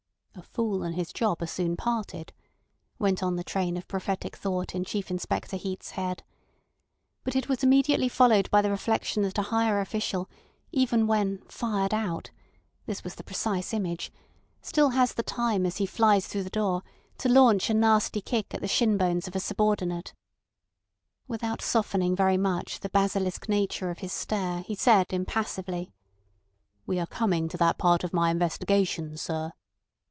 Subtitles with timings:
[0.33, 2.31] "A fool and his job are soon parted,"
[2.97, 6.23] went on the train of prophetic thought in Chief Inspector Heat's head.
[7.25, 10.29] But it was immediately followed by the reflection that a higher official,
[10.71, 12.31] even when "fired out"
[12.85, 14.09] (this was the precise image),
[14.63, 16.81] has still the time as he flies through the door
[17.17, 20.13] to launch a nasty kick at the shin bones of a subordinate.
[21.27, 25.91] Without softening very much the basilisk nature of his stare, he said impassively:
[26.87, 29.51] "We are coming to that part of my investigation, sir."